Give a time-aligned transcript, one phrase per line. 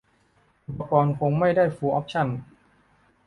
[0.67, 2.27] อุปกรณ์คงไม่ได้ฟูลออปชั่น